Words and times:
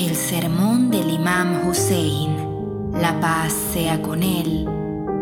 El 0.00 0.16
sermón 0.16 0.90
del 0.90 1.10
imam 1.10 1.68
Hussein, 1.68 2.34
la 2.94 3.20
paz 3.20 3.52
sea 3.52 4.00
con 4.00 4.22
él, 4.22 4.66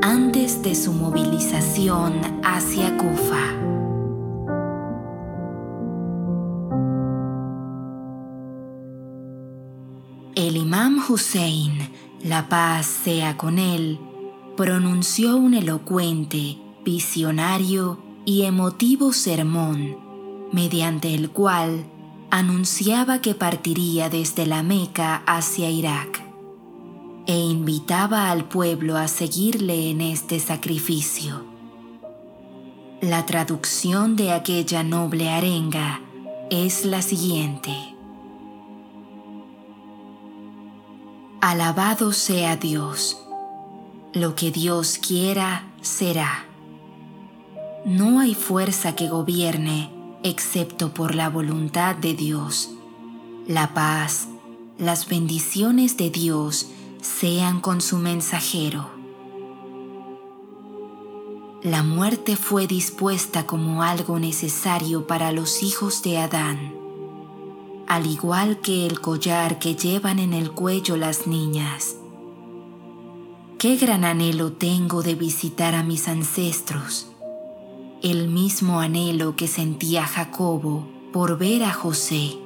antes 0.02 0.62
de 0.62 0.76
su 0.76 0.92
movilización 0.92 2.20
hacia 2.44 2.96
Kufa. 2.96 3.42
El 10.36 10.56
imam 10.56 11.02
Hussein, 11.08 11.90
la 12.22 12.48
paz 12.48 12.86
sea 12.86 13.36
con 13.36 13.58
él, 13.58 13.98
pronunció 14.56 15.38
un 15.38 15.54
elocuente, 15.54 16.56
visionario 16.84 17.98
y 18.24 18.42
emotivo 18.42 19.12
sermón, 19.12 19.96
mediante 20.52 21.16
el 21.16 21.30
cual 21.30 21.84
anunciaba 22.30 23.20
que 23.20 23.34
partiría 23.34 24.10
desde 24.10 24.46
la 24.46 24.62
Meca 24.62 25.22
hacia 25.26 25.70
Irak 25.70 26.22
e 27.26 27.38
invitaba 27.38 28.30
al 28.30 28.44
pueblo 28.44 28.96
a 28.96 29.08
seguirle 29.08 29.90
en 29.90 30.00
este 30.00 30.38
sacrificio. 30.38 31.44
La 33.00 33.24
traducción 33.26 34.16
de 34.16 34.32
aquella 34.32 34.82
noble 34.82 35.30
arenga 35.30 36.00
es 36.50 36.84
la 36.84 37.00
siguiente. 37.00 37.94
Alabado 41.40 42.12
sea 42.12 42.56
Dios. 42.56 43.22
Lo 44.12 44.34
que 44.34 44.50
Dios 44.50 44.98
quiera 44.98 45.70
será. 45.80 46.44
No 47.84 48.20
hay 48.20 48.34
fuerza 48.34 48.96
que 48.96 49.08
gobierne 49.08 49.97
excepto 50.28 50.92
por 50.92 51.14
la 51.14 51.28
voluntad 51.28 51.96
de 51.96 52.14
Dios. 52.14 52.70
La 53.46 53.74
paz, 53.74 54.28
las 54.78 55.08
bendiciones 55.08 55.96
de 55.96 56.10
Dios 56.10 56.68
sean 57.00 57.60
con 57.60 57.80
su 57.80 57.98
mensajero. 57.98 58.90
La 61.62 61.82
muerte 61.82 62.36
fue 62.36 62.66
dispuesta 62.66 63.46
como 63.46 63.82
algo 63.82 64.18
necesario 64.18 65.06
para 65.06 65.32
los 65.32 65.62
hijos 65.62 66.02
de 66.02 66.18
Adán, 66.18 66.74
al 67.88 68.06
igual 68.06 68.60
que 68.60 68.86
el 68.86 69.00
collar 69.00 69.58
que 69.58 69.74
llevan 69.74 70.18
en 70.18 70.32
el 70.32 70.52
cuello 70.52 70.96
las 70.96 71.26
niñas. 71.26 71.96
Qué 73.58 73.76
gran 73.76 74.04
anhelo 74.04 74.52
tengo 74.52 75.02
de 75.02 75.16
visitar 75.16 75.74
a 75.74 75.82
mis 75.82 76.06
ancestros 76.06 77.08
el 78.02 78.28
mismo 78.28 78.78
anhelo 78.78 79.34
que 79.34 79.48
sentía 79.48 80.06
Jacobo 80.06 80.86
por 81.12 81.36
ver 81.36 81.64
a 81.64 81.72
José. 81.72 82.38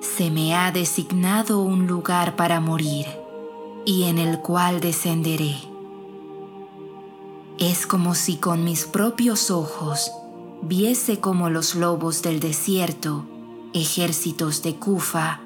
Se 0.00 0.30
me 0.30 0.54
ha 0.54 0.70
designado 0.70 1.60
un 1.60 1.88
lugar 1.88 2.36
para 2.36 2.60
morir 2.60 3.06
y 3.84 4.04
en 4.04 4.18
el 4.18 4.38
cual 4.38 4.80
descenderé. 4.80 5.56
Es 7.58 7.86
como 7.86 8.14
si 8.14 8.36
con 8.36 8.62
mis 8.62 8.84
propios 8.84 9.50
ojos 9.50 10.12
viese 10.62 11.18
como 11.18 11.50
los 11.50 11.74
lobos 11.74 12.22
del 12.22 12.38
desierto, 12.38 13.26
ejércitos 13.72 14.62
de 14.62 14.76
Kufa, 14.76 15.40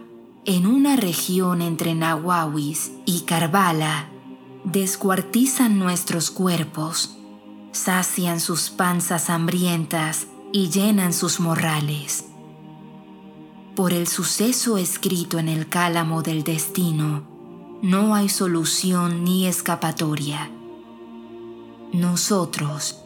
en 0.44 0.66
una 0.66 0.96
región 0.96 1.62
entre 1.62 1.94
Nahuawis 1.94 2.92
y 3.06 3.20
Karbala, 3.20 4.10
descuartizan 4.64 5.78
nuestros 5.78 6.30
cuerpos 6.30 7.17
sacian 7.72 8.41
sus 8.41 8.70
panzas 8.70 9.30
hambrientas 9.30 10.27
y 10.52 10.70
llenan 10.70 11.12
sus 11.12 11.41
morrales. 11.41 12.25
Por 13.75 13.92
el 13.92 14.06
suceso 14.08 14.78
escrito 14.78 15.38
en 15.38 15.48
el 15.48 15.69
cálamo 15.69 16.22
del 16.22 16.42
destino, 16.42 17.22
no 17.83 18.14
hay 18.14 18.28
solución 18.28 19.25
ni 19.25 19.47
escapatoria. 19.47 20.50
Nosotros, 21.92 23.00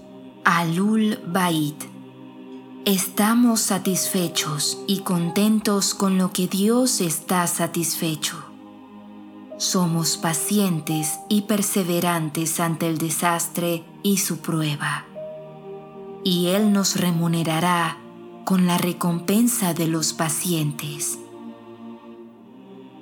Alul 0.45 1.19
Bait, 1.27 1.77
estamos 2.85 3.61
satisfechos 3.61 4.79
y 4.87 5.01
contentos 5.01 5.95
con 5.95 6.17
lo 6.17 6.33
que 6.33 6.47
Dios 6.47 7.01
está 7.01 7.47
satisfecho 7.47 8.52
somos 9.63 10.17
pacientes 10.17 11.21
y 11.29 11.43
perseverantes 11.43 12.59
ante 12.59 12.89
el 12.89 12.99
desastre 12.99 13.85
y 14.03 14.17
su 14.17 14.39
prueba. 14.39 15.07
Y 16.25 16.49
Él 16.49 16.73
nos 16.73 16.97
remunerará 16.97 17.97
con 18.45 18.67
la 18.67 18.77
recompensa 18.77 19.73
de 19.73 19.87
los 19.87 20.15
pacientes. 20.15 21.17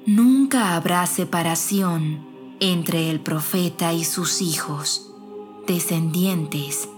Nunca 0.04 0.76
habrá 0.76 1.06
separación 1.06 2.26
entre 2.60 3.08
el 3.08 3.20
profeta 3.20 3.94
y 3.94 4.04
sus 4.04 4.42
hijos, 4.42 5.12
descendientes, 5.66 6.90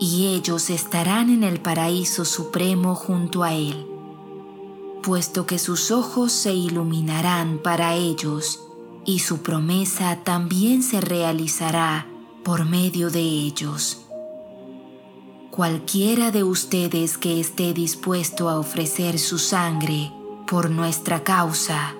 y 0.00 0.34
ellos 0.34 0.68
estarán 0.68 1.30
en 1.30 1.44
el 1.44 1.60
paraíso 1.60 2.26
supremo 2.26 2.94
junto 2.94 3.42
a 3.42 3.54
Él, 3.54 3.86
puesto 5.02 5.46
que 5.46 5.58
sus 5.58 5.90
ojos 5.90 6.30
se 6.30 6.52
iluminarán 6.52 7.58
para 7.62 7.94
ellos 7.94 8.68
y 9.04 9.18
su 9.20 9.42
promesa 9.42 10.18
también 10.24 10.82
se 10.82 11.00
realizará 11.00 12.06
por 12.44 12.64
medio 12.64 13.10
de 13.10 13.20
ellos. 13.20 14.02
Cualquiera 15.50 16.30
de 16.30 16.44
ustedes 16.44 17.18
que 17.18 17.38
esté 17.40 17.74
dispuesto 17.74 18.48
a 18.48 18.58
ofrecer 18.58 19.18
su 19.18 19.38
sangre 19.38 20.10
por 20.46 20.70
nuestra 20.70 21.24
causa, 21.24 21.94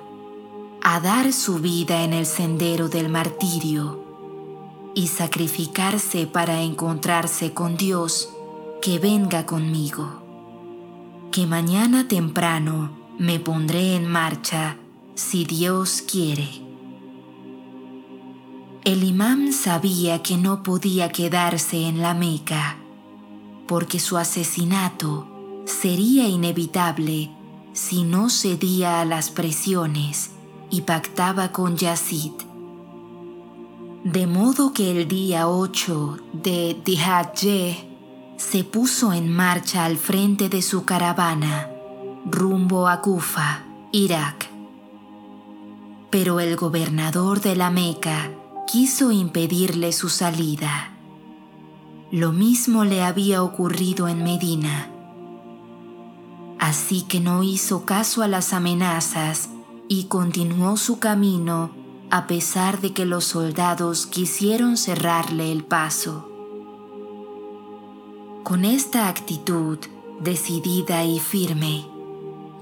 a 0.83 1.01
dar 1.01 1.33
su 1.33 1.59
vida 1.59 2.03
en 2.03 2.13
el 2.13 2.27
sendero 2.27 2.89
del 2.89 3.09
martirio 3.09 4.03
y 4.95 5.09
sacrificarse 5.09 6.27
para 6.27 6.63
encontrarse 6.63 7.53
con 7.53 7.77
Dios, 7.77 8.31
que 8.81 8.99
venga 8.99 9.47
conmigo, 9.47 10.23
que 11.31 11.47
mañana 11.47 12.09
temprano 12.09 12.91
me 13.19 13.39
pondré 13.39 13.95
en 13.95 14.07
marcha 14.07 14.77
si 15.15 15.45
Dios 15.45 16.03
quiere. 16.03 16.62
El 18.85 19.05
imán 19.05 19.53
sabía 19.53 20.25
que 20.25 20.37
no 20.37 20.65
podía 20.65 21.13
quedarse 21.13 21.87
en 21.87 22.03
la 22.03 22.15
Meca, 22.15 22.79
porque 23.69 24.01
su 24.01 24.17
asesinato 24.19 25.29
sería 25.67 26.27
inevitable 26.27 27.31
si 27.73 28.03
no 28.03 28.29
cedía 28.29 29.01
a 29.01 29.05
las 29.05 29.31
presiones 29.31 30.33
y 30.69 30.81
pactaba 30.81 31.53
con 31.53 31.77
Yazid. 31.77 32.33
De 34.03 34.27
modo 34.27 34.73
que 34.73 34.91
el 34.91 35.07
día 35.07 35.47
8 35.47 36.19
de 36.33 36.77
Dihadje 36.85 37.89
se 38.37 38.65
puso 38.65 39.13
en 39.13 39.33
marcha 39.33 39.85
al 39.85 39.97
frente 39.97 40.49
de 40.49 40.61
su 40.61 40.85
caravana 40.85 41.71
rumbo 42.25 42.89
a 42.89 43.01
Kufa, 43.01 43.63
Irak. 43.93 44.51
Pero 46.11 46.41
el 46.41 46.57
gobernador 46.57 47.41
de 47.41 47.55
la 47.55 47.71
Meca 47.71 48.42
quiso 48.73 49.13
impedirle 49.13 49.93
su 49.93 50.09
salida. 50.09 50.97
Lo 52.11 52.33
mismo 52.33 52.87
le 52.87 53.03
había 53.03 53.43
ocurrido 53.43 54.09
en 54.09 54.25
Medina. 54.25 54.91
Así 56.59 57.03
que 57.03 57.21
no 57.21 57.43
hizo 57.43 57.85
caso 57.85 58.23
a 58.23 58.29
las 58.29 58.55
amenazas 58.55 59.51
y 59.89 60.05
continuó 60.05 60.79
su 60.79 60.99
camino 61.01 61.71
a 62.11 62.27
pesar 62.27 62.81
de 62.81 62.95
que 62.95 63.05
los 63.05 63.25
soldados 63.25 64.07
quisieron 64.07 64.79
cerrarle 64.79 65.53
el 65.53 65.65
paso. 65.65 66.31
Con 68.43 68.65
esta 68.65 69.09
actitud 69.09 69.81
decidida 70.19 71.05
y 71.05 71.21
firme, 71.21 71.87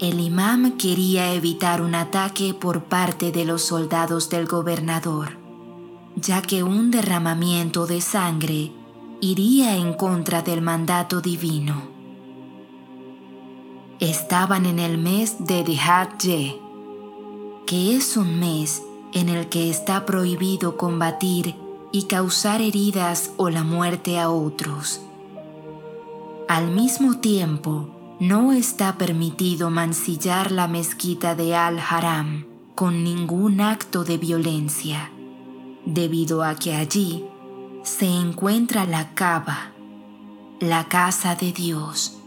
el 0.00 0.18
imam 0.18 0.76
quería 0.76 1.34
evitar 1.34 1.80
un 1.80 1.94
ataque 1.94 2.52
por 2.52 2.82
parte 2.82 3.30
de 3.30 3.44
los 3.44 3.62
soldados 3.62 4.28
del 4.28 4.46
gobernador 4.46 5.39
ya 6.20 6.42
que 6.42 6.62
un 6.62 6.90
derramamiento 6.90 7.86
de 7.86 8.00
sangre 8.00 8.72
iría 9.20 9.76
en 9.76 9.94
contra 9.94 10.42
del 10.42 10.60
mandato 10.62 11.20
divino. 11.20 11.82
Estaban 13.98 14.66
en 14.66 14.78
el 14.78 14.98
mes 14.98 15.36
de 15.40 15.62
Dihad-Ye, 15.62 16.60
que 17.66 17.96
es 17.96 18.16
un 18.16 18.38
mes 18.38 18.82
en 19.12 19.28
el 19.28 19.48
que 19.48 19.70
está 19.70 20.06
prohibido 20.06 20.76
combatir 20.76 21.54
y 21.92 22.04
causar 22.04 22.62
heridas 22.62 23.32
o 23.36 23.50
la 23.50 23.62
muerte 23.62 24.18
a 24.18 24.30
otros. 24.30 25.00
Al 26.48 26.70
mismo 26.70 27.18
tiempo, 27.18 28.16
no 28.20 28.52
está 28.52 28.98
permitido 28.98 29.70
mancillar 29.70 30.50
la 30.50 30.66
mezquita 30.66 31.34
de 31.34 31.54
Al-Haram 31.54 32.46
con 32.74 33.04
ningún 33.04 33.60
acto 33.60 34.04
de 34.04 34.18
violencia 34.18 35.10
debido 35.94 36.44
a 36.44 36.54
que 36.54 36.74
allí 36.74 37.24
se 37.82 38.06
encuentra 38.06 38.86
la 38.86 39.14
cava, 39.14 39.72
la 40.60 40.88
casa 40.88 41.34
de 41.34 41.52
Dios. 41.52 42.18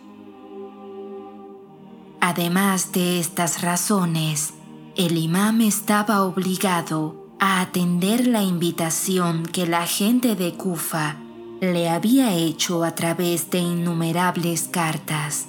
Además 2.19 2.91
de 2.91 3.19
estas 3.19 3.61
razones, 3.61 4.53
el 4.95 5.17
imam 5.17 5.61
estaba 5.61 6.23
obligado 6.23 7.15
a 7.39 7.61
atender 7.61 8.27
la 8.27 8.43
invitación 8.43 9.45
que 9.45 9.65
la 9.65 9.85
gente 9.85 10.35
de 10.35 10.53
Kufa 10.53 11.17
le 11.61 11.89
había 11.89 12.33
hecho 12.33 12.83
a 12.83 12.95
través 12.95 13.49
de 13.49 13.59
innumerables 13.59 14.63
cartas. 14.63 15.47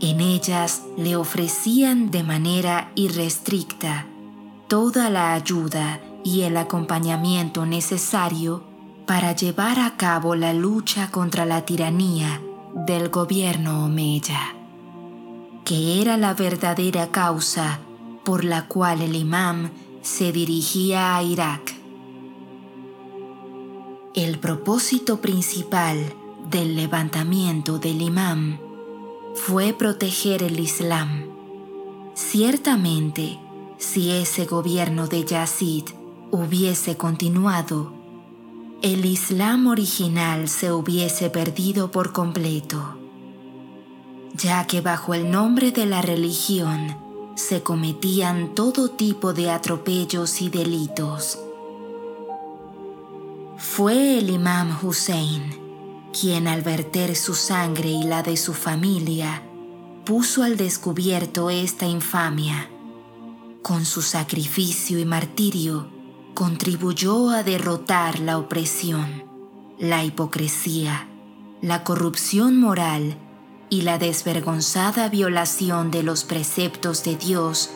En 0.00 0.20
ellas 0.20 0.82
le 0.96 1.16
ofrecían 1.16 2.10
de 2.10 2.22
manera 2.22 2.90
irrestricta 2.94 4.06
toda 4.68 5.10
la 5.10 5.34
ayuda 5.34 6.00
y 6.24 6.42
el 6.42 6.56
acompañamiento 6.56 7.66
necesario 7.66 8.62
para 9.06 9.34
llevar 9.34 9.80
a 9.80 9.96
cabo 9.96 10.34
la 10.34 10.52
lucha 10.52 11.10
contra 11.10 11.44
la 11.44 11.64
tiranía 11.64 12.40
del 12.74 13.08
gobierno 13.08 13.84
omeya, 13.84 14.54
que 15.64 16.00
era 16.00 16.16
la 16.16 16.34
verdadera 16.34 17.08
causa 17.08 17.80
por 18.24 18.44
la 18.44 18.68
cual 18.68 19.02
el 19.02 19.16
imam 19.16 19.70
se 20.02 20.32
dirigía 20.32 21.16
a 21.16 21.22
Irak. 21.22 21.74
El 24.14 24.38
propósito 24.38 25.20
principal 25.20 25.98
del 26.50 26.76
levantamiento 26.76 27.78
del 27.78 28.02
imam 28.02 28.58
fue 29.34 29.72
proteger 29.72 30.42
el 30.42 30.60
Islam. 30.60 31.24
Ciertamente, 32.14 33.38
si 33.78 34.10
ese 34.10 34.44
gobierno 34.44 35.06
de 35.08 35.24
Yazid 35.24 35.84
hubiese 36.32 36.96
continuado, 36.96 37.92
el 38.82 39.04
Islam 39.04 39.68
original 39.68 40.48
se 40.48 40.72
hubiese 40.72 41.30
perdido 41.30 41.92
por 41.92 42.12
completo, 42.12 42.98
ya 44.34 44.66
que 44.66 44.80
bajo 44.80 45.14
el 45.14 45.30
nombre 45.30 45.70
de 45.70 45.86
la 45.86 46.02
religión 46.02 46.96
se 47.36 47.62
cometían 47.62 48.56
todo 48.56 48.88
tipo 48.88 49.32
de 49.32 49.50
atropellos 49.50 50.42
y 50.42 50.48
delitos. 50.48 51.38
Fue 53.56 54.18
el 54.18 54.30
imam 54.30 54.76
Hussein 54.82 55.62
quien 56.12 56.46
al 56.46 56.62
verter 56.62 57.16
su 57.16 57.34
sangre 57.34 57.88
y 57.88 58.02
la 58.02 58.22
de 58.22 58.36
su 58.36 58.52
familia, 58.52 59.42
puso 60.04 60.42
al 60.42 60.56
descubierto 60.56 61.50
esta 61.50 61.86
infamia. 61.86 62.68
Con 63.62 63.84
su 63.84 64.02
sacrificio 64.02 64.98
y 64.98 65.04
martirio, 65.04 66.01
contribuyó 66.34 67.30
a 67.30 67.42
derrotar 67.42 68.20
la 68.20 68.38
opresión, 68.38 69.24
la 69.78 70.04
hipocresía, 70.04 71.08
la 71.60 71.84
corrupción 71.84 72.58
moral 72.58 73.16
y 73.70 73.82
la 73.82 73.98
desvergonzada 73.98 75.08
violación 75.08 75.90
de 75.90 76.02
los 76.02 76.24
preceptos 76.24 77.04
de 77.04 77.16
Dios 77.16 77.70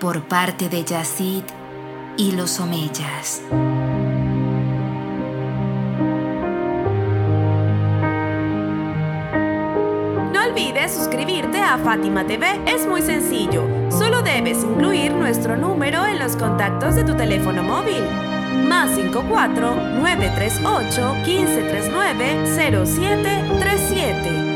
por 0.00 0.28
parte 0.28 0.68
de 0.68 0.84
Yazid 0.84 1.44
y 2.16 2.32
los 2.32 2.60
Omeyas. 2.60 3.42
suscribirte 10.88 11.60
a 11.60 11.78
Fátima 11.78 12.26
TV 12.26 12.60
es 12.66 12.86
muy 12.86 13.02
sencillo. 13.02 13.62
Solo 13.90 14.13
debes 14.24 14.64
incluir 14.64 15.12
nuestro 15.12 15.56
número 15.56 16.06
en 16.06 16.18
los 16.18 16.36
contactos 16.36 16.94
de 16.94 17.04
tu 17.04 17.14
teléfono 17.14 17.62
móvil. 17.62 18.02
Más 18.68 18.94
54 18.94 19.74
938 19.74 21.14
1539 21.24 22.46
0737. 22.56 24.53